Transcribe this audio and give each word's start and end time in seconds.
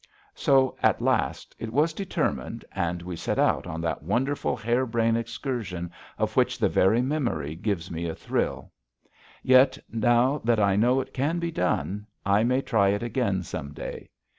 So, 0.33 0.75
at 0.81 0.99
last, 0.99 1.55
it 1.59 1.71
was 1.71 1.93
determined, 1.93 2.65
and 2.71 3.03
we 3.03 3.15
set 3.15 3.37
out 3.37 3.67
on 3.67 3.81
that 3.81 4.01
wonderful 4.01 4.57
harebrain 4.57 5.15
excursion 5.15 5.91
of 6.17 6.35
which 6.35 6.57
the 6.57 6.69
very 6.69 7.03
memory 7.03 7.53
gives 7.55 7.91
me 7.91 8.07
a 8.07 8.15
thrill. 8.15 8.71
Yet, 9.43 9.77
now 9.91 10.41
that 10.43 10.59
I 10.59 10.75
know 10.75 11.01
it 11.01 11.13
can 11.13 11.37
be 11.37 11.51
done, 11.51 12.07
I 12.25 12.43
may 12.43 12.61
try 12.63 12.87
it 12.89 13.03
again 13.03 13.43
some 13.43 13.73
day. 13.73 14.09